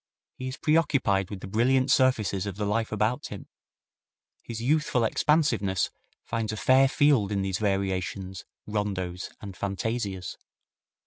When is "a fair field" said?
6.51-7.31